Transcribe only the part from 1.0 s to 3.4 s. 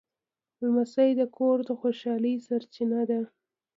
د کور د خوشحالۍ سرچینه ده.